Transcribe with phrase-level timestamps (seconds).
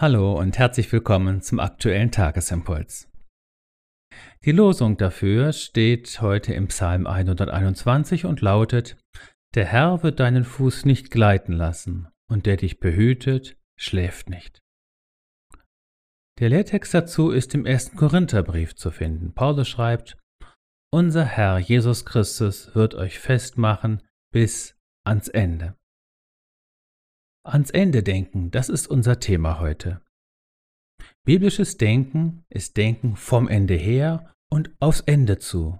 [0.00, 3.12] Hallo und herzlich willkommen zum aktuellen Tagesimpuls.
[4.46, 8.96] Die Losung dafür steht heute im Psalm 121 und lautet,
[9.54, 14.62] Der Herr wird deinen Fuß nicht gleiten lassen, und der dich behütet, schläft nicht.
[16.38, 19.34] Der Lehrtext dazu ist im ersten Korintherbrief zu finden.
[19.34, 20.16] Paulus schreibt,
[20.90, 24.00] Unser Herr Jesus Christus wird euch festmachen
[24.32, 25.76] bis ans Ende.
[27.50, 30.00] Ans Ende denken, das ist unser Thema heute.
[31.24, 35.78] Biblisches Denken ist Denken vom Ende her und aufs Ende zu.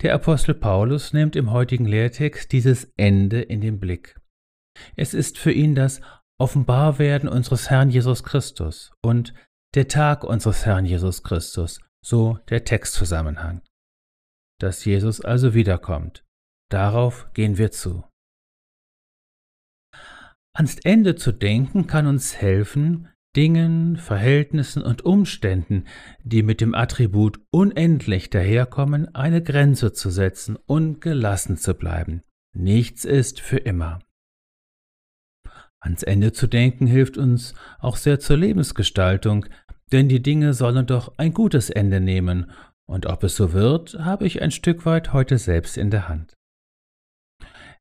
[0.00, 4.18] Der Apostel Paulus nimmt im heutigen Lehrtext dieses Ende in den Blick.
[4.96, 6.00] Es ist für ihn das
[6.40, 9.34] Offenbarwerden unseres Herrn Jesus Christus und
[9.74, 13.60] der Tag unseres Herrn Jesus Christus, so der Textzusammenhang.
[14.58, 16.24] Dass Jesus also wiederkommt,
[16.70, 18.04] darauf gehen wir zu.
[20.54, 25.86] Ans Ende zu denken kann uns helfen, Dingen, Verhältnissen und Umständen,
[26.22, 32.22] die mit dem Attribut unendlich daherkommen, eine Grenze zu setzen und gelassen zu bleiben.
[32.54, 34.00] Nichts ist für immer.
[35.80, 39.46] Ans Ende zu denken hilft uns auch sehr zur Lebensgestaltung,
[39.90, 42.50] denn die Dinge sollen doch ein gutes Ende nehmen,
[42.86, 46.34] und ob es so wird, habe ich ein Stück weit heute selbst in der Hand.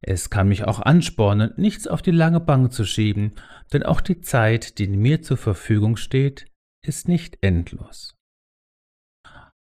[0.03, 3.33] Es kann mich auch anspornen, nichts auf die lange Bank zu schieben,
[3.71, 6.47] denn auch die Zeit, die mir zur Verfügung steht,
[6.83, 8.16] ist nicht endlos.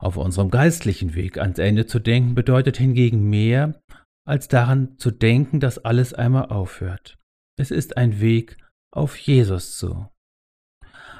[0.02, 3.82] Auf unserem geistlichen Weg ans Ende zu denken bedeutet hingegen mehr,
[4.26, 7.18] als daran zu denken, dass alles einmal aufhört.
[7.58, 8.58] Es ist ein Weg
[8.96, 10.08] auf Jesus zu.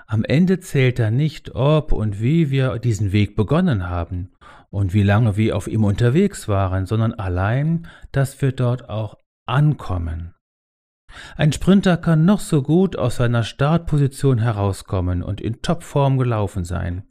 [0.08, 4.32] Am Ende zählt da nicht, ob und wie wir diesen Weg begonnen haben
[4.70, 10.34] und wie lange wir auf ihm unterwegs waren, sondern allein, dass wir dort auch ankommen.
[11.36, 17.04] Ein Sprinter kann noch so gut aus seiner Startposition herauskommen und in Topform gelaufen sein.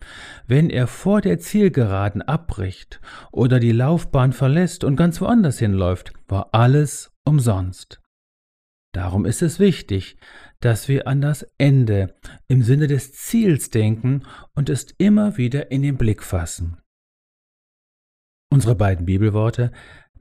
[0.47, 3.00] Wenn er vor der Zielgeraden abbricht
[3.33, 8.00] oder die Laufbahn verlässt und ganz woanders hinläuft, war alles umsonst.
[8.93, 10.16] Darum ist es wichtig,
[10.60, 12.15] dass wir an das Ende
[12.47, 14.22] im Sinne des Ziels denken
[14.54, 16.78] und es immer wieder in den Blick fassen.
[18.59, 19.71] Unsere beiden Bibelworte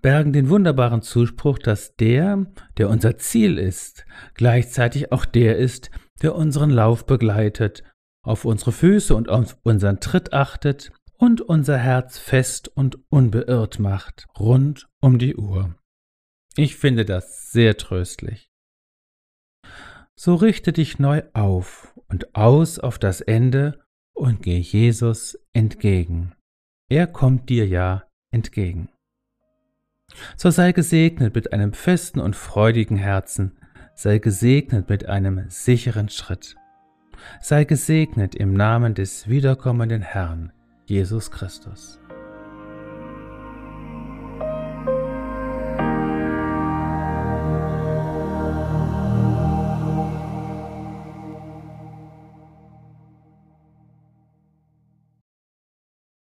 [0.03, 2.45] bergen den wunderbaren Zuspruch, dass der,
[2.77, 4.05] der unser Ziel ist,
[4.35, 5.89] gleichzeitig auch der ist,
[6.21, 7.83] der unseren Lauf begleitet,
[8.23, 14.27] auf unsere Füße und auf unseren Tritt achtet und unser Herz fest und unbeirrt macht,
[14.37, 15.73] rund um die Uhr.
[16.55, 18.51] Ich finde das sehr tröstlich.
[20.15, 23.83] So richte dich neu auf und aus auf das Ende
[24.13, 26.35] und geh Jesus entgegen.
[26.87, 28.89] Er kommt dir ja entgegen.
[30.35, 33.57] So sei gesegnet mit einem festen und freudigen Herzen,
[33.95, 36.55] sei gesegnet mit einem sicheren Schritt.
[37.41, 40.53] Sei gesegnet im Namen des wiederkommenden Herrn,
[40.85, 41.99] Jesus Christus.